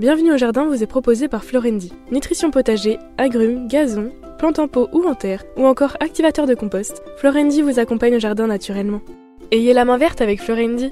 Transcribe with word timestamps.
Bienvenue 0.00 0.32
au 0.32 0.38
jardin 0.38 0.64
vous 0.64 0.82
est 0.82 0.86
proposé 0.86 1.28
par 1.28 1.44
Florendi. 1.44 1.92
Nutrition 2.10 2.50
potager, 2.50 2.98
agrumes, 3.18 3.68
gazon, 3.68 4.10
plantes 4.38 4.58
en 4.58 4.66
pot 4.66 4.88
ou 4.94 5.06
en 5.06 5.14
terre, 5.14 5.44
ou 5.58 5.66
encore 5.66 5.98
activateur 6.00 6.46
de 6.46 6.54
compost, 6.54 7.02
Florendi 7.18 7.60
vous 7.60 7.78
accompagne 7.78 8.16
au 8.16 8.18
jardin 8.18 8.46
naturellement. 8.46 9.02
Ayez 9.50 9.74
la 9.74 9.84
main 9.84 9.98
verte 9.98 10.22
avec 10.22 10.40
Florendi. 10.40 10.90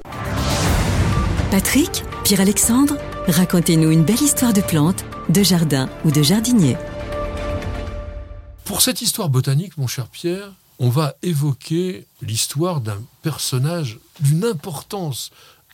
Patrick, 1.51 2.05
Pierre-Alexandre, 2.23 2.99
racontez-nous 3.29 3.91
une 3.91 4.05
belle 4.05 4.21
histoire 4.21 4.53
de 4.53 4.61
plantes, 4.61 5.07
de 5.31 5.43
jardin 5.43 5.89
ou 6.05 6.11
de 6.11 6.21
jardinier. 6.21 6.77
Pour 8.67 8.83
cette 8.83 9.01
histoire 9.01 9.31
botanique, 9.31 9.79
mon 9.79 9.87
cher 9.87 10.09
Pierre, 10.09 10.53
on 10.79 10.91
va 10.91 11.15
évoquer 11.23 12.05
l'histoire 12.21 12.83
d'un 12.83 13.01
personnage 13.23 14.01
d'une 14.21 14.45
importance 14.45 15.31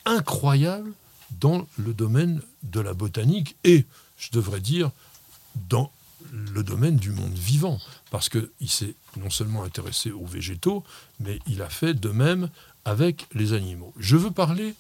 incroyable 0.06 0.92
dans 1.40 1.66
le 1.78 1.94
domaine 1.94 2.40
de 2.62 2.80
la 2.80 2.94
botanique 2.94 3.56
et, 3.64 3.84
je 4.18 4.30
devrais 4.30 4.60
dire, 4.60 4.90
dans 5.68 5.90
le 6.32 6.62
domaine 6.62 6.96
du 6.96 7.10
monde 7.10 7.34
vivant, 7.34 7.78
parce 8.10 8.28
qu'il 8.28 8.68
s'est 8.68 8.94
non 9.16 9.30
seulement 9.30 9.62
intéressé 9.62 10.10
aux 10.10 10.26
végétaux, 10.26 10.82
mais 11.20 11.38
il 11.46 11.62
a 11.62 11.68
fait 11.68 11.94
de 11.94 12.08
même 12.08 12.48
avec 12.84 13.26
les 13.34 13.52
animaux. 13.52 13.92
Je 13.98 14.16
veux 14.16 14.30
parler 14.30 14.74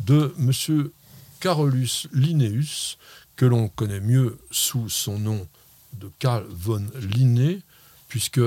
de 0.00 0.34
M. 0.38 0.90
Carolus 1.40 2.08
Linnaeus, 2.12 2.96
que 3.36 3.44
l'on 3.44 3.68
connaît 3.68 4.00
mieux 4.00 4.38
sous 4.50 4.88
son 4.88 5.18
nom 5.18 5.46
de 5.94 6.10
Carl 6.18 6.46
von 6.48 6.86
Linné, 7.00 7.60
puisque 8.08 8.40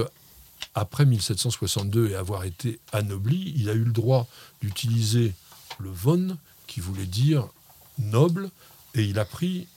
après 0.73 1.05
1762 1.05 2.09
et 2.09 2.15
avoir 2.15 2.43
été 2.43 2.79
anobli, 2.91 3.53
il 3.55 3.69
a 3.69 3.73
eu 3.73 3.83
le 3.83 3.91
droit 3.91 4.27
d'utiliser 4.61 5.33
le 5.79 5.89
von, 5.89 6.37
qui 6.65 6.79
voulait 6.79 7.05
dire 7.05 7.47
noble, 7.99 8.49
et 8.95 9.03
il 9.03 9.19
a 9.19 9.25
pris 9.25 9.67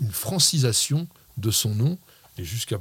une 0.00 0.12
francisation 0.12 1.06
de 1.36 1.50
son 1.50 1.74
nom, 1.74 1.98
et 2.38 2.44
jusqu'à 2.44 2.78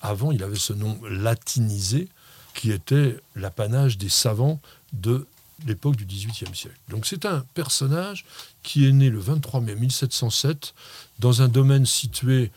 avant, 0.00 0.32
il 0.32 0.42
avait 0.42 0.58
ce 0.58 0.72
nom 0.72 0.98
latinisé, 1.08 2.08
qui 2.54 2.72
était 2.72 3.16
l'apanage 3.36 3.98
des 3.98 4.08
savants 4.08 4.60
de 4.92 5.26
l'époque 5.66 5.96
du 5.96 6.06
XVIIIe 6.06 6.54
siècle. 6.54 6.78
Donc 6.88 7.06
c'est 7.06 7.24
un 7.24 7.44
personnage 7.54 8.24
qui 8.62 8.86
est 8.86 8.92
né 8.92 9.10
le 9.10 9.18
23 9.18 9.60
mai 9.60 9.74
1707 9.74 10.74
dans 11.18 11.42
un 11.42 11.48
domaine 11.48 11.86
situé 11.86 12.50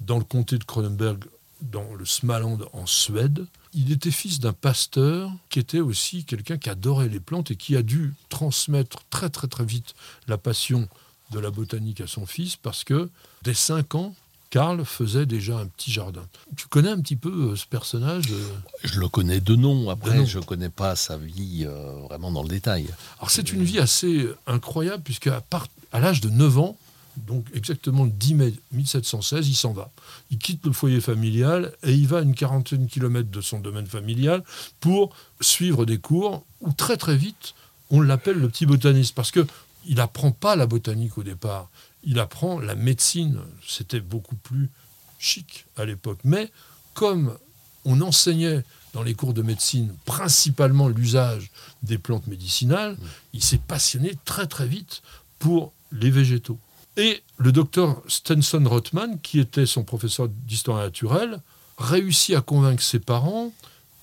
dans 0.00 0.18
le 0.18 0.24
comté 0.24 0.58
de 0.58 0.64
Cronenberg, 0.64 1.24
dans 1.62 1.94
le 1.94 2.04
Smaland 2.04 2.58
en 2.72 2.86
Suède. 2.86 3.46
Il 3.72 3.90
était 3.90 4.10
fils 4.10 4.38
d'un 4.38 4.52
pasteur 4.52 5.30
qui 5.48 5.58
était 5.58 5.80
aussi 5.80 6.24
quelqu'un 6.24 6.58
qui 6.58 6.70
adorait 6.70 7.08
les 7.08 7.20
plantes 7.20 7.50
et 7.50 7.56
qui 7.56 7.76
a 7.76 7.82
dû 7.82 8.14
transmettre 8.28 9.02
très 9.10 9.30
très 9.30 9.48
très 9.48 9.64
vite 9.64 9.94
la 10.28 10.38
passion 10.38 10.88
de 11.30 11.38
la 11.38 11.50
botanique 11.50 12.00
à 12.00 12.06
son 12.06 12.26
fils 12.26 12.56
parce 12.56 12.84
que 12.84 13.08
dès 13.42 13.54
5 13.54 13.94
ans, 13.94 14.14
Karl 14.50 14.84
faisait 14.84 15.26
déjà 15.26 15.58
un 15.58 15.66
petit 15.66 15.90
jardin. 15.90 16.22
Tu 16.56 16.68
connais 16.68 16.90
un 16.90 17.00
petit 17.00 17.16
peu 17.16 17.50
euh, 17.50 17.56
ce 17.56 17.66
personnage 17.66 18.26
euh? 18.30 18.48
Je 18.84 19.00
le 19.00 19.08
connais 19.08 19.40
de 19.40 19.56
nom. 19.56 19.90
Après, 19.90 20.24
je 20.26 20.38
ne 20.38 20.44
connais 20.44 20.68
pas 20.68 20.94
sa 20.94 21.16
vie 21.16 21.64
euh, 21.66 21.94
vraiment 22.04 22.30
dans 22.30 22.42
le 22.42 22.48
détail. 22.48 22.86
Alors, 23.18 23.30
c'est 23.30 23.52
une 23.52 23.64
vie 23.64 23.80
assez 23.80 24.28
incroyable, 24.46 25.02
puisque 25.02 25.26
à, 25.26 25.42
à 25.90 25.98
l'âge 25.98 26.20
de 26.20 26.28
9 26.28 26.58
ans, 26.58 26.76
donc 27.16 27.46
exactement 27.52 28.04
le 28.04 28.10
10 28.10 28.34
mai 28.34 28.54
1716, 28.72 29.48
il 29.48 29.54
s'en 29.54 29.72
va. 29.72 29.90
Il 30.30 30.38
quitte 30.38 30.64
le 30.64 30.72
foyer 30.72 31.00
familial 31.00 31.72
et 31.82 31.92
il 31.92 32.06
va 32.06 32.18
à 32.18 32.22
une 32.22 32.34
quarantaine 32.34 32.86
de 32.86 32.90
kilomètres 32.90 33.30
de 33.30 33.40
son 33.40 33.60
domaine 33.60 33.86
familial 33.86 34.42
pour 34.80 35.14
suivre 35.40 35.84
des 35.84 35.98
cours 35.98 36.44
où 36.60 36.72
très 36.72 36.96
très 36.96 37.16
vite 37.16 37.54
on 37.90 38.00
l'appelle 38.00 38.38
le 38.38 38.48
petit 38.48 38.66
botaniste 38.66 39.14
parce 39.14 39.30
que 39.30 39.46
il 39.86 39.96
n'apprend 39.96 40.32
pas 40.32 40.56
la 40.56 40.66
botanique 40.66 41.18
au 41.18 41.22
départ 41.22 41.68
il 42.06 42.18
apprend 42.18 42.60
la 42.60 42.74
médecine. 42.74 43.40
C'était 43.66 44.00
beaucoup 44.00 44.36
plus 44.36 44.70
chic 45.18 45.66
à 45.76 45.84
l'époque. 45.84 46.18
Mais 46.24 46.50
comme 46.92 47.36
on 47.84 48.00
enseignait 48.00 48.62
dans 48.92 49.02
les 49.02 49.14
cours 49.14 49.34
de 49.34 49.42
médecine 49.42 49.94
principalement 50.04 50.88
l'usage 50.88 51.50
des 51.82 51.98
plantes 51.98 52.26
médicinales, 52.26 52.96
il 53.32 53.42
s'est 53.42 53.58
passionné 53.58 54.16
très 54.24 54.46
très 54.46 54.66
vite 54.66 55.02
pour 55.38 55.72
les 55.92 56.10
végétaux. 56.10 56.58
Et 56.96 57.22
le 57.38 57.50
docteur 57.50 58.00
Stenson 58.06 58.62
Rothman, 58.66 59.18
qui 59.20 59.40
était 59.40 59.66
son 59.66 59.82
professeur 59.82 60.28
d'histoire 60.28 60.78
naturelle, 60.78 61.40
réussit 61.76 62.36
à 62.36 62.40
convaincre 62.40 62.82
ses 62.82 63.00
parents 63.00 63.52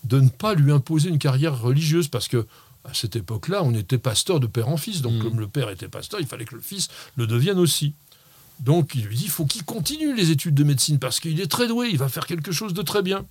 de 0.03 0.19
ne 0.19 0.27
pas 0.27 0.55
lui 0.55 0.71
imposer 0.71 1.09
une 1.09 1.19
carrière 1.19 1.61
religieuse 1.61 2.09
parce 2.09 2.27
que 2.27 2.45
à 2.85 2.93
cette 2.93 3.15
époque-là, 3.15 3.63
on 3.63 3.73
était 3.73 3.97
pasteur 3.97 4.39
de 4.39 4.47
père 4.47 4.69
en 4.69 4.77
fils. 4.77 5.01
Donc, 5.01 5.13
mm. 5.13 5.23
comme 5.23 5.39
le 5.39 5.47
père 5.47 5.69
était 5.69 5.87
pasteur, 5.87 6.19
il 6.19 6.27
fallait 6.27 6.45
que 6.45 6.55
le 6.55 6.61
fils 6.61 6.89
le 7.15 7.27
devienne 7.27 7.59
aussi. 7.59 7.93
Donc, 8.59 8.93
il 8.95 9.05
lui 9.05 9.15
dit 9.15 9.25
il 9.25 9.29
faut 9.29 9.45
qu'il 9.45 9.63
continue 9.63 10.15
les 10.15 10.31
études 10.31 10.55
de 10.55 10.63
médecine 10.63 10.99
parce 10.99 11.19
qu'il 11.19 11.39
est 11.39 11.51
très 11.51 11.67
doué, 11.67 11.89
il 11.91 11.97
va 11.97 12.09
faire 12.09 12.27
quelque 12.27 12.51
chose 12.51 12.73
de 12.73 12.81
très 12.81 13.01
bien. 13.01 13.25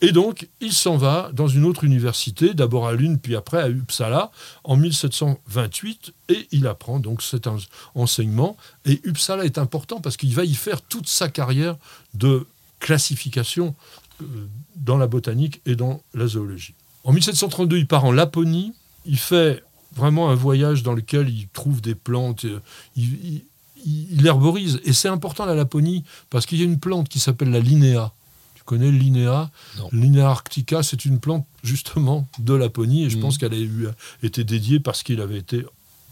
Et 0.00 0.12
donc, 0.12 0.48
il 0.60 0.72
s'en 0.72 0.96
va 0.96 1.30
dans 1.32 1.48
une 1.48 1.64
autre 1.64 1.84
université, 1.84 2.52
d'abord 2.52 2.86
à 2.86 2.92
Lune, 2.92 3.18
puis 3.18 3.36
après 3.36 3.62
à 3.62 3.68
Uppsala, 3.68 4.30
en 4.64 4.76
1728, 4.76 6.12
et 6.28 6.48
il 6.50 6.66
apprend 6.66 6.98
donc 6.98 7.22
cet 7.22 7.48
enseignement. 7.94 8.56
Et 8.84 9.00
Uppsala 9.04 9.44
est 9.44 9.56
important 9.56 10.00
parce 10.00 10.16
qu'il 10.16 10.34
va 10.34 10.44
y 10.44 10.54
faire 10.54 10.82
toute 10.82 11.08
sa 11.08 11.28
carrière 11.28 11.76
de 12.12 12.46
classification 12.80 13.74
euh, 14.20 14.46
dans 14.76 14.98
la 14.98 15.06
botanique 15.06 15.62
et 15.64 15.76
dans 15.76 16.02
la 16.12 16.26
zoologie. 16.26 16.74
En 17.04 17.12
1732, 17.12 17.78
il 17.78 17.86
part 17.86 18.04
en 18.04 18.12
Laponie. 18.12 18.72
Il 19.06 19.18
fait 19.18 19.62
vraiment 19.94 20.30
un 20.30 20.34
voyage 20.34 20.82
dans 20.82 20.94
lequel 20.94 21.28
il 21.28 21.48
trouve 21.48 21.80
des 21.80 21.94
plantes. 21.94 22.46
Euh, 22.46 22.60
il, 22.96 23.42
il, 23.86 24.26
herborise. 24.26 24.80
Et 24.84 24.92
c'est 24.92 25.08
important 25.08 25.44
la 25.44 25.54
Laponie 25.54 26.04
parce 26.30 26.46
qu'il 26.46 26.58
y 26.58 26.62
a 26.62 26.64
une 26.64 26.80
plante 26.80 27.08
qui 27.08 27.20
s'appelle 27.20 27.50
la 27.50 27.60
linéa. 27.60 28.12
Tu 28.54 28.62
connais 28.64 28.90
linéa 28.90 29.50
Linéa 29.92 30.30
arctica, 30.30 30.82
c'est 30.82 31.04
une 31.04 31.20
plante 31.20 31.46
justement 31.62 32.26
de 32.38 32.54
Laponie. 32.54 33.04
Et 33.04 33.10
je 33.10 33.18
pense 33.18 33.36
mm. 33.36 33.38
qu'elle 33.38 33.54
a 33.54 34.26
été 34.26 34.44
dédiée 34.44 34.80
parce 34.80 35.02
qu'il 35.02 35.20
avait 35.20 35.38
été 35.38 35.64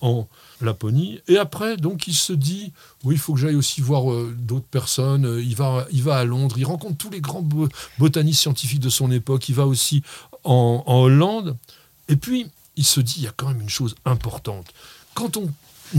en 0.03 0.29
Laponie. 0.61 1.21
Et 1.29 1.39
après, 1.39 1.77
donc, 1.77 2.09
il 2.09 2.15
se 2.15 2.33
dit, 2.33 2.73
oui, 3.05 3.15
il 3.15 3.19
faut 3.19 3.35
que 3.35 3.41
j'aille 3.41 3.55
aussi 3.55 3.81
voir 3.81 4.13
euh, 4.13 4.35
d'autres 4.37 4.67
personnes. 4.67 5.41
Il 5.41 5.55
va, 5.55 5.87
il 5.93 6.03
va 6.03 6.17
à 6.19 6.25
Londres, 6.25 6.57
il 6.59 6.65
rencontre 6.65 6.97
tous 6.99 7.11
les 7.11 7.21
grands 7.21 7.47
botanistes 7.99 8.41
scientifiques 8.41 8.81
de 8.81 8.91
son 8.91 9.11
époque. 9.11 9.49
Il 9.49 9.55
va 9.55 9.67
aussi 9.67 10.03
en, 10.45 10.83
Hollande. 10.87 11.57
Et 12.09 12.17
puis, 12.17 12.47
il 12.77 12.85
se 12.85 13.01
dit, 13.01 13.15
il 13.19 13.23
y 13.25 13.29
a 13.29 13.33
quand 13.37 13.49
même 13.49 13.61
une 13.61 13.69
chose 13.69 13.95
importante. 14.05 14.67
Quand 15.15 15.37
on 15.37 15.51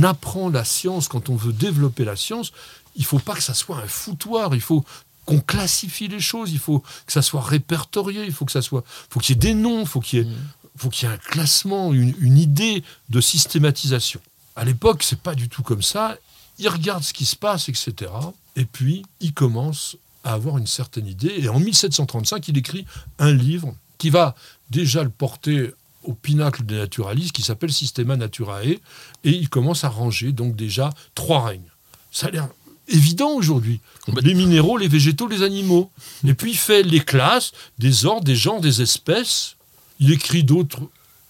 apprend 0.03 0.49
la 0.49 0.65
science, 0.65 1.07
quand 1.07 1.29
on 1.29 1.35
veut 1.35 1.53
développer 1.53 2.03
la 2.05 2.15
science, 2.15 2.51
il 2.95 3.05
faut 3.05 3.19
pas 3.19 3.33
que 3.33 3.43
ça 3.43 3.53
soit 3.53 3.77
un 3.77 3.87
foutoir. 3.87 4.53
Il 4.55 4.61
faut 4.61 4.83
qu'on 5.25 5.39
classifie 5.39 6.07
les 6.07 6.19
choses. 6.19 6.51
Il 6.51 6.59
faut 6.59 6.79
que 6.79 7.13
ça 7.13 7.21
soit 7.21 7.41
répertorié. 7.41 8.23
Il 8.25 8.33
faut 8.33 8.45
que 8.45 8.51
ça 8.51 8.61
soit, 8.61 8.83
faut 9.09 9.19
qu'il 9.19 9.35
y 9.35 9.37
ait 9.37 9.41
des 9.41 9.53
noms. 9.53 9.81
Il 9.81 9.87
faut 9.87 9.99
qu'il 9.99 10.19
y 10.19 10.21
ait, 10.21 10.25
mmh. 10.25 10.49
faut 10.77 10.89
qu'il 10.89 11.07
y 11.07 11.11
ait 11.11 11.15
un 11.15 11.17
classement, 11.17 11.93
une, 11.93 12.13
une 12.19 12.37
idée 12.37 12.83
de 13.09 13.21
systématisation. 13.21 14.19
À 14.55 14.65
l'époque, 14.65 15.03
c'est 15.03 15.19
pas 15.19 15.35
du 15.35 15.49
tout 15.49 15.63
comme 15.63 15.81
ça. 15.81 16.17
Il 16.59 16.67
regarde 16.69 17.03
ce 17.03 17.13
qui 17.13 17.25
se 17.25 17.35
passe, 17.35 17.69
etc. 17.69 18.11
Et 18.55 18.65
puis, 18.65 19.03
il 19.19 19.33
commence 19.33 19.97
à 20.23 20.33
avoir 20.33 20.57
une 20.57 20.67
certaine 20.67 21.07
idée. 21.07 21.33
Et 21.39 21.49
en 21.49 21.59
1735, 21.59 22.47
il 22.47 22.57
écrit 22.57 22.85
un 23.19 23.33
livre 23.33 23.75
qui 24.03 24.09
va 24.09 24.35
déjà 24.69 25.01
le 25.01 25.09
porter 25.09 25.71
au 26.03 26.13
pinacle 26.13 26.65
des 26.65 26.75
naturalistes, 26.75 27.31
qui 27.31 27.41
s'appelle 27.41 27.71
Systema 27.71 28.17
Naturae, 28.17 28.65
et 28.65 28.81
il 29.23 29.47
commence 29.47 29.85
à 29.85 29.87
ranger 29.87 30.33
donc 30.33 30.57
déjà 30.57 30.89
trois 31.15 31.45
règnes. 31.45 31.71
Ça 32.11 32.27
a 32.27 32.31
l'air 32.31 32.49
évident 32.89 33.29
aujourd'hui. 33.29 33.79
Les 34.21 34.33
minéraux, 34.33 34.77
les 34.77 34.89
végétaux, 34.89 35.29
les 35.29 35.41
animaux. 35.41 35.89
Et 36.27 36.33
puis 36.33 36.51
il 36.51 36.57
fait 36.57 36.83
les 36.83 36.99
classes, 36.99 37.53
des 37.79 38.05
ordres, 38.05 38.25
des 38.25 38.35
genres, 38.35 38.59
des 38.59 38.81
espèces. 38.81 39.55
Il 40.01 40.11
écrit 40.11 40.43
d'autres 40.43 40.81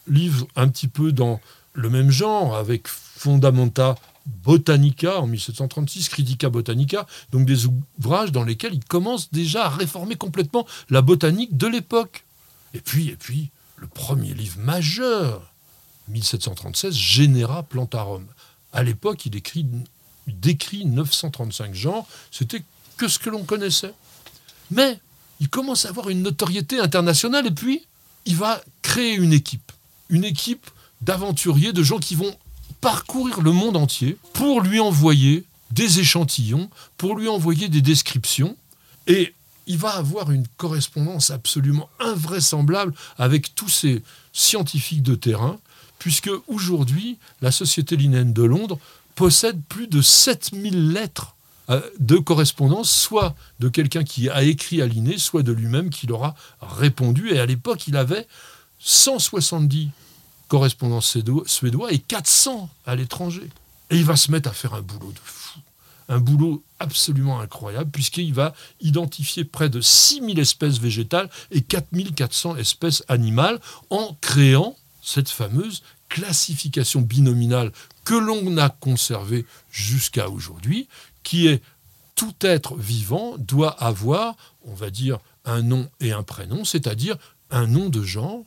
livres 0.07 0.47
un 0.55 0.67
petit 0.67 0.87
peu 0.87 1.11
dans 1.11 1.39
le 1.73 1.91
même 1.91 2.09
genre, 2.09 2.55
avec 2.55 2.87
Fondamenta 2.87 3.97
Botanica 4.25 5.19
en 5.19 5.27
1736, 5.27 6.09
Critica 6.09 6.49
Botanica, 6.49 7.05
donc 7.31 7.45
des 7.45 7.67
ouvrages 7.67 8.31
dans 8.31 8.43
lesquels 8.43 8.73
il 8.73 8.83
commence 8.83 9.31
déjà 9.31 9.65
à 9.65 9.69
réformer 9.69 10.15
complètement 10.15 10.65
la 10.89 11.03
botanique 11.03 11.55
de 11.55 11.67
l'époque. 11.67 12.23
Et 12.73 12.81
puis, 12.81 13.09
et 13.09 13.15
puis, 13.15 13.49
le 13.77 13.87
premier 13.87 14.33
livre 14.33 14.59
majeur, 14.59 15.53
1736, 16.07 16.91
Genera 16.91 17.63
Plantarum. 17.63 18.25
À 18.71 18.83
l'époque, 18.83 19.25
il, 19.25 19.35
écrit, 19.35 19.65
décrit 20.27 20.85
935 20.85 21.73
genres, 21.73 22.07
c'était 22.31 22.63
que 22.97 23.07
ce 23.07 23.19
que 23.19 23.29
l'on 23.29 23.43
connaissait. 23.43 23.93
Mais 24.71 24.99
il 25.39 25.49
commence 25.49 25.85
à 25.85 25.89
avoir 25.89 26.09
une 26.09 26.21
notoriété 26.21 26.79
internationale 26.79 27.47
et 27.47 27.51
puis 27.51 27.85
il 28.25 28.35
va 28.35 28.61
créer 28.81 29.13
une 29.15 29.33
équipe. 29.33 29.71
Une 30.09 30.23
équipe 30.23 30.69
d'aventuriers, 31.01 31.73
de 31.73 31.83
gens 31.83 31.99
qui 31.99 32.15
vont 32.15 32.35
parcourir 32.81 33.41
le 33.41 33.51
monde 33.51 33.77
entier 33.77 34.17
pour 34.33 34.61
lui 34.61 34.79
envoyer 34.79 35.45
des 35.71 35.99
échantillons, 35.99 36.69
pour 36.97 37.15
lui 37.15 37.27
envoyer 37.27 37.67
des 37.67 37.81
descriptions. 37.81 38.55
Et 39.07 39.33
il 39.67 39.77
va 39.77 39.89
avoir 39.95 40.31
une 40.31 40.47
correspondance 40.57 41.31
absolument 41.31 41.89
invraisemblable 41.99 42.93
avec 43.17 43.55
tous 43.55 43.69
ces 43.69 44.03
scientifiques 44.33 45.03
de 45.03 45.15
terrain, 45.15 45.59
puisque 45.99 46.29
aujourd'hui, 46.47 47.17
la 47.41 47.51
Société 47.51 47.95
linéenne 47.95 48.33
de 48.33 48.43
Londres 48.43 48.79
possède 49.15 49.61
plus 49.69 49.87
de 49.87 50.01
7000 50.01 50.91
lettres 50.91 51.35
euh, 51.69 51.81
de 51.99 52.17
correspondance, 52.17 52.91
soit 52.91 53.35
de 53.59 53.69
quelqu'un 53.69 54.03
qui 54.03 54.29
a 54.29 54.43
écrit 54.43 54.81
à 54.81 54.87
Linné, 54.87 55.17
soit 55.17 55.43
de 55.43 55.53
lui-même 55.53 55.89
qui 55.89 56.07
leur 56.07 56.23
a 56.23 56.35
répondu. 56.61 57.31
Et 57.31 57.39
à 57.39 57.45
l'époque, 57.45 57.87
il 57.87 57.95
avait 57.95 58.27
170 58.79 59.89
correspondants 60.49 61.01
suédois 61.01 61.93
et 61.93 61.99
400 61.99 62.69
à 62.85 62.95
l'étranger. 62.95 63.49
Et 63.89 63.97
il 63.97 64.05
va 64.05 64.17
se 64.17 64.29
mettre 64.29 64.49
à 64.49 64.53
faire 64.53 64.73
un 64.73 64.81
boulot 64.81 65.11
de 65.11 65.19
fou. 65.23 65.59
Un 66.09 66.19
boulot 66.19 66.63
absolument 66.79 67.39
incroyable, 67.39 67.91
puisqu'il 67.91 68.33
va 68.33 68.53
identifier 68.81 69.45
près 69.45 69.69
de 69.69 69.81
6000 69.81 70.39
espèces 70.39 70.79
végétales 70.79 71.29
et 71.51 71.61
4400 71.61 72.57
espèces 72.57 73.03
animales 73.07 73.59
en 73.89 74.17
créant 74.21 74.75
cette 75.01 75.29
fameuse 75.29 75.83
classification 76.09 77.01
binominale 77.01 77.71
que 78.03 78.13
l'on 78.13 78.57
a 78.57 78.69
conservée 78.69 79.45
jusqu'à 79.71 80.29
aujourd'hui, 80.29 80.87
qui 81.23 81.47
est 81.47 81.61
tout 82.15 82.33
être 82.41 82.75
vivant 82.75 83.35
doit 83.37 83.71
avoir, 83.71 84.35
on 84.65 84.73
va 84.73 84.89
dire, 84.89 85.19
un 85.45 85.61
nom 85.61 85.89
et 85.99 86.11
un 86.11 86.23
prénom, 86.23 86.65
c'est-à-dire 86.65 87.17
un 87.49 87.67
nom 87.67 87.89
de 87.89 88.03
genre 88.03 88.43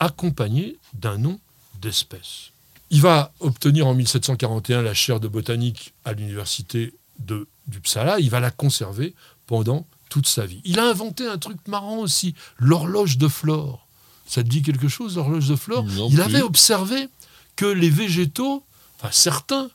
accompagné 0.00 0.78
d'un 0.94 1.18
nom 1.18 1.38
d'espèce. 1.80 2.53
Il 2.94 3.00
va 3.00 3.32
obtenir 3.40 3.88
en 3.88 3.94
1741 3.94 4.82
la 4.82 4.94
chaire 4.94 5.18
de 5.18 5.26
botanique 5.26 5.94
à 6.04 6.12
l'université 6.12 6.94
de 7.18 7.48
d'Uppsala, 7.66 8.20
il 8.20 8.30
va 8.30 8.38
la 8.38 8.52
conserver 8.52 9.16
pendant 9.48 9.84
toute 10.10 10.28
sa 10.28 10.46
vie. 10.46 10.60
Il 10.64 10.78
a 10.78 10.84
inventé 10.84 11.26
un 11.26 11.38
truc 11.38 11.56
marrant 11.66 11.96
aussi, 11.96 12.36
l'horloge 12.56 13.18
de 13.18 13.26
Flore. 13.26 13.88
Ça 14.28 14.44
te 14.44 14.48
dit 14.48 14.62
quelque 14.62 14.86
chose, 14.86 15.16
l'horloge 15.16 15.48
de 15.48 15.56
Flore? 15.56 15.84
Il 16.10 16.20
avait 16.20 16.42
observé 16.42 17.08
que 17.56 17.66
les 17.66 17.90
végétaux, 17.90 18.62
enfin 19.00 19.08
certains, 19.10 19.70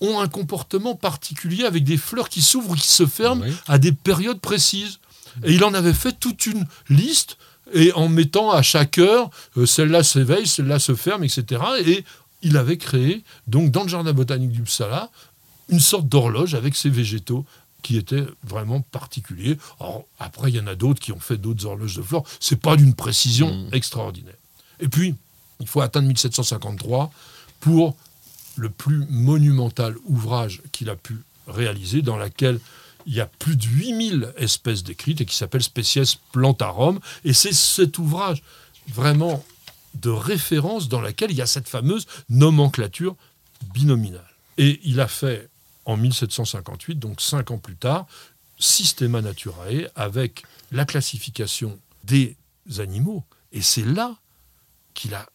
ont 0.00 0.18
un 0.20 0.28
comportement 0.28 0.94
particulier 0.94 1.64
avec 1.64 1.84
des 1.84 1.98
fleurs 1.98 2.30
qui 2.30 2.40
s'ouvrent 2.40 2.70
ou 2.70 2.74
qui 2.74 2.88
se 2.88 3.04
ferment 3.04 3.44
à 3.66 3.76
des 3.76 3.92
périodes 3.92 4.40
précises. 4.40 4.98
Et 5.44 5.52
il 5.52 5.62
en 5.64 5.74
avait 5.74 5.92
fait 5.92 6.18
toute 6.18 6.46
une 6.46 6.66
liste, 6.88 7.36
et 7.74 7.92
en 7.92 8.08
mettant 8.08 8.50
à 8.50 8.62
chaque 8.62 8.98
heure, 8.98 9.30
euh, 9.56 9.66
celle-là 9.66 10.02
s'éveille, 10.02 10.46
celle-là 10.46 10.78
se 10.78 10.94
ferme, 10.94 11.24
etc. 11.24 11.60
Et 11.84 12.04
il 12.46 12.56
avait 12.56 12.78
créé, 12.78 13.24
donc 13.48 13.72
dans 13.72 13.82
le 13.82 13.88
jardin 13.88 14.12
botanique 14.12 14.52
du 14.52 14.62
Psala, 14.62 15.10
une 15.68 15.80
sorte 15.80 16.08
d'horloge 16.08 16.54
avec 16.54 16.76
ces 16.76 16.88
végétaux 16.88 17.44
qui 17.82 17.96
étaient 17.96 18.24
vraiment 18.44 18.80
particuliers. 18.80 19.58
après, 20.20 20.50
il 20.50 20.56
y 20.56 20.60
en 20.60 20.68
a 20.68 20.76
d'autres 20.76 21.00
qui 21.00 21.10
ont 21.10 21.18
fait 21.18 21.36
d'autres 21.36 21.66
horloges 21.66 21.96
de 21.96 22.02
flore. 22.02 22.24
C'est 22.38 22.60
pas 22.60 22.76
d'une 22.76 22.94
précision 22.94 23.52
mmh. 23.52 23.68
extraordinaire. 23.72 24.36
Et 24.78 24.88
puis, 24.88 25.16
il 25.58 25.66
faut 25.66 25.80
atteindre 25.80 26.06
1753 26.06 27.10
pour 27.58 27.96
le 28.54 28.70
plus 28.70 29.04
monumental 29.10 29.96
ouvrage 30.04 30.62
qu'il 30.70 30.88
a 30.88 30.96
pu 30.96 31.16
réaliser, 31.48 32.00
dans 32.00 32.16
lequel 32.16 32.60
il 33.06 33.14
y 33.14 33.20
a 33.20 33.26
plus 33.26 33.56
de 33.56 33.64
8000 33.64 34.34
espèces 34.36 34.84
décrites 34.84 35.20
et 35.20 35.26
qui 35.26 35.36
s'appelle 35.36 35.62
Species 35.62 36.18
Plantarum. 36.32 37.00
Et 37.24 37.32
c'est 37.32 37.52
cet 37.52 37.98
ouvrage 37.98 38.42
vraiment 38.88 39.44
de 40.00 40.10
référence 40.10 40.88
dans 40.88 41.00
lequel 41.00 41.30
il 41.30 41.36
y 41.36 41.42
a 41.42 41.46
cette 41.46 41.68
fameuse 41.68 42.06
nomenclature 42.28 43.16
binominale. 43.74 44.28
Et 44.58 44.80
il 44.84 45.00
a 45.00 45.08
fait 45.08 45.48
en 45.84 45.96
1758, 45.96 46.98
donc 46.98 47.20
cinq 47.20 47.50
ans 47.50 47.58
plus 47.58 47.76
tard, 47.76 48.06
Systema 48.58 49.20
Naturae 49.20 49.88
avec 49.94 50.44
la 50.72 50.84
classification 50.84 51.78
des 52.04 52.36
animaux. 52.78 53.24
Et 53.52 53.62
c'est 53.62 53.84
là 53.84 54.16
qu'il 54.94 55.14
a 55.14 55.28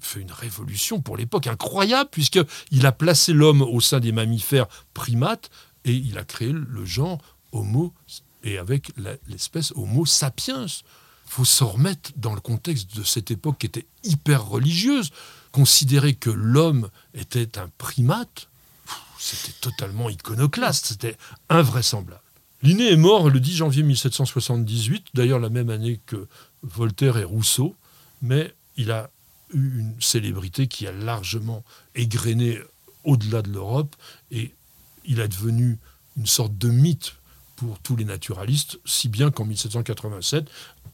fait 0.00 0.20
une 0.20 0.32
révolution 0.32 1.00
pour 1.00 1.16
l'époque 1.16 1.46
incroyable, 1.46 2.10
puisqu'il 2.10 2.86
a 2.86 2.92
placé 2.92 3.32
l'homme 3.32 3.62
au 3.62 3.80
sein 3.80 4.00
des 4.00 4.12
mammifères 4.12 4.66
primates 4.94 5.50
et 5.84 5.92
il 5.92 6.18
a 6.18 6.24
créé 6.24 6.52
le 6.52 6.84
genre 6.84 7.18
Homo, 7.52 7.94
et 8.44 8.58
avec 8.58 8.92
l'espèce 9.26 9.72
Homo 9.74 10.04
sapiens. 10.04 10.66
Faut 11.28 11.44
se 11.44 11.64
remettre 11.64 12.10
dans 12.16 12.34
le 12.34 12.40
contexte 12.40 12.96
de 12.96 13.02
cette 13.02 13.30
époque 13.30 13.58
qui 13.58 13.66
était 13.66 13.86
hyper 14.04 14.44
religieuse. 14.46 15.10
Considérer 15.52 16.14
que 16.14 16.30
l'homme 16.30 16.88
était 17.14 17.58
un 17.58 17.68
primate, 17.78 18.48
c'était 19.18 19.54
totalement 19.60 20.10
iconoclaste, 20.10 20.86
c'était 20.86 21.16
invraisemblable. 21.48 22.22
Linné 22.62 22.92
est 22.92 22.96
mort 22.96 23.30
le 23.30 23.40
10 23.40 23.56
janvier 23.56 23.82
1778, 23.82 25.08
d'ailleurs 25.14 25.38
la 25.38 25.48
même 25.48 25.70
année 25.70 26.00
que 26.06 26.26
Voltaire 26.62 27.16
et 27.16 27.24
Rousseau, 27.24 27.76
mais 28.20 28.52
il 28.76 28.90
a 28.90 29.10
eu 29.52 29.80
une 29.80 29.94
célébrité 30.00 30.66
qui 30.66 30.86
a 30.86 30.92
largement 30.92 31.64
égrené 31.94 32.58
au-delà 33.04 33.42
de 33.42 33.50
l'Europe 33.50 33.94
et 34.30 34.52
il 35.04 35.20
est 35.20 35.28
devenu 35.28 35.78
une 36.16 36.26
sorte 36.26 36.56
de 36.58 36.68
mythe 36.68 37.14
pour 37.58 37.80
tous 37.80 37.96
les 37.96 38.04
naturalistes, 38.04 38.78
si 38.84 39.08
bien 39.08 39.32
qu'en 39.32 39.44
1787 39.44 40.48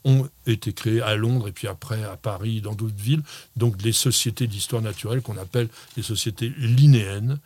ont 0.04 0.28
été 0.46 0.72
créées 0.72 1.02
à 1.02 1.14
Londres 1.14 1.48
et 1.48 1.52
puis 1.52 1.68
après 1.68 2.02
à 2.04 2.16
Paris, 2.16 2.62
dans 2.62 2.74
d'autres 2.74 2.94
villes, 2.96 3.22
donc 3.56 3.82
les 3.82 3.92
sociétés 3.92 4.46
d'histoire 4.46 4.80
naturelle 4.80 5.20
qu'on 5.20 5.36
appelle 5.36 5.68
les 5.96 6.02
sociétés 6.02 6.52
linéennes, 6.58 7.38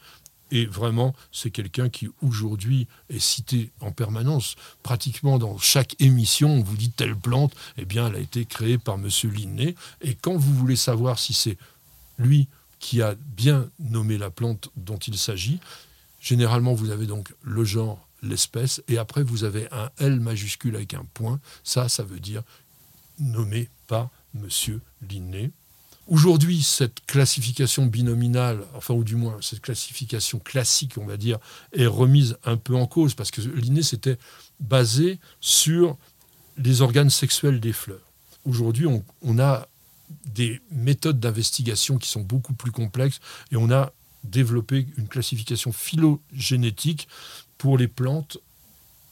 et 0.50 0.64
vraiment, 0.64 1.14
c'est 1.30 1.50
quelqu'un 1.50 1.88
qui 1.88 2.08
aujourd'hui 2.22 2.86
est 3.10 3.18
cité 3.18 3.70
en 3.80 3.92
permanence. 3.92 4.56
Pratiquement 4.82 5.38
dans 5.38 5.58
chaque 5.58 5.94
émission, 6.00 6.50
on 6.50 6.62
vous 6.62 6.76
dit 6.76 6.90
telle 6.90 7.16
plante, 7.16 7.54
eh 7.76 7.84
bien, 7.84 8.06
elle 8.06 8.14
a 8.14 8.20
été 8.20 8.46
créée 8.46 8.78
par 8.78 8.94
M. 8.94 9.08
Linné. 9.24 9.74
Et 10.00 10.14
quand 10.14 10.36
vous 10.36 10.54
voulez 10.54 10.76
savoir 10.76 11.18
si 11.18 11.34
c'est 11.34 11.58
lui 12.18 12.48
qui 12.78 13.02
a 13.02 13.14
bien 13.36 13.68
nommé 13.78 14.16
la 14.16 14.30
plante 14.30 14.70
dont 14.76 14.96
il 14.96 15.18
s'agit, 15.18 15.60
généralement, 16.18 16.72
vous 16.72 16.90
avez 16.90 17.06
donc 17.06 17.34
le 17.42 17.64
genre, 17.64 18.07
l'espèce, 18.22 18.82
et 18.88 18.98
après, 18.98 19.22
vous 19.22 19.44
avez 19.44 19.68
un 19.72 19.90
L 19.98 20.20
majuscule 20.20 20.76
avec 20.76 20.94
un 20.94 21.04
point. 21.14 21.40
Ça, 21.64 21.88
ça 21.88 22.02
veut 22.02 22.20
dire 22.20 22.42
nommé 23.18 23.68
par 23.86 24.10
M. 24.34 24.80
Linné. 25.08 25.50
Aujourd'hui, 26.08 26.62
cette 26.62 27.04
classification 27.06 27.84
binominale, 27.84 28.64
enfin, 28.74 28.94
ou 28.94 29.04
du 29.04 29.14
moins 29.14 29.36
cette 29.42 29.60
classification 29.60 30.38
classique, 30.38 30.94
on 30.96 31.04
va 31.04 31.18
dire, 31.18 31.38
est 31.74 31.86
remise 31.86 32.38
un 32.44 32.56
peu 32.56 32.74
en 32.74 32.86
cause 32.86 33.14
parce 33.14 33.30
que 33.30 33.42
l'inné 33.42 33.82
s'était 33.82 34.16
basé 34.58 35.18
sur 35.40 35.98
les 36.56 36.80
organes 36.80 37.10
sexuels 37.10 37.60
des 37.60 37.74
fleurs. 37.74 38.00
Aujourd'hui, 38.46 38.86
on, 38.86 39.38
a 39.38 39.68
des 40.34 40.62
méthodes 40.70 41.20
d'investigation 41.20 41.98
qui 41.98 42.08
sont 42.08 42.22
beaucoup 42.22 42.54
plus 42.54 42.72
complexes 42.72 43.20
et 43.52 43.56
on 43.56 43.70
a 43.70 43.92
développé 44.24 44.86
une 44.96 45.08
classification 45.08 45.72
phylogénétique 45.72 47.06
pour 47.58 47.76
les 47.76 47.88
plantes 47.88 48.38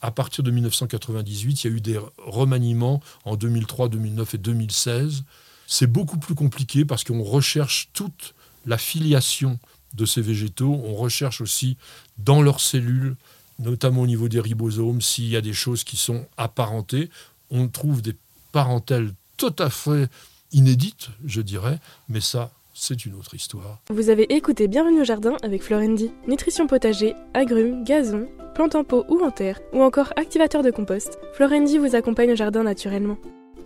à 0.00 0.10
partir 0.10 0.44
de 0.44 0.50
1998. 0.50 1.64
Il 1.64 1.70
y 1.70 1.72
a 1.72 1.76
eu 1.76 1.80
des 1.80 2.00
remaniements 2.18 3.02
en 3.24 3.36
2003, 3.36 3.88
2009 3.88 4.34
et 4.34 4.38
2016 4.38 5.24
c'est 5.66 5.86
beaucoup 5.86 6.18
plus 6.18 6.34
compliqué 6.34 6.84
parce 6.84 7.04
qu'on 7.04 7.22
recherche 7.22 7.88
toute 7.92 8.34
la 8.64 8.78
filiation 8.78 9.58
de 9.94 10.06
ces 10.06 10.20
végétaux. 10.20 10.80
On 10.84 10.94
recherche 10.94 11.40
aussi 11.40 11.76
dans 12.18 12.42
leurs 12.42 12.60
cellules, 12.60 13.16
notamment 13.58 14.02
au 14.02 14.06
niveau 14.06 14.28
des 14.28 14.40
ribosomes, 14.40 15.00
s'il 15.00 15.28
y 15.28 15.36
a 15.36 15.40
des 15.40 15.52
choses 15.52 15.84
qui 15.84 15.96
sont 15.96 16.26
apparentées. 16.36 17.10
On 17.50 17.68
trouve 17.68 18.02
des 18.02 18.16
parentèles 18.52 19.12
tout 19.36 19.54
à 19.58 19.70
fait 19.70 20.08
inédites, 20.52 21.10
je 21.26 21.40
dirais, 21.40 21.78
mais 22.08 22.20
ça, 22.20 22.50
c'est 22.76 23.06
une 23.06 23.14
autre 23.14 23.34
histoire. 23.34 23.80
Vous 23.88 24.10
avez 24.10 24.34
écouté 24.34 24.68
Bienvenue 24.68 25.00
au 25.00 25.04
jardin 25.04 25.36
avec 25.42 25.62
Florendi. 25.62 26.12
Nutrition 26.28 26.66
potager, 26.66 27.14
agrumes, 27.32 27.84
gazon, 27.84 28.28
plantes 28.54 28.74
en 28.74 28.84
pot 28.84 29.04
ou 29.08 29.18
en 29.24 29.30
terre, 29.30 29.60
ou 29.72 29.82
encore 29.82 30.12
activateur 30.16 30.62
de 30.62 30.70
compost. 30.70 31.18
Florendi 31.32 31.78
vous 31.78 31.96
accompagne 31.96 32.32
au 32.32 32.36
jardin 32.36 32.62
naturellement. 32.62 33.16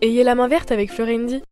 Ayez 0.01 0.23
la 0.23 0.35
main 0.35 0.49
verte 0.49 0.71
avec 0.71 0.93
Florendi. 0.93 1.43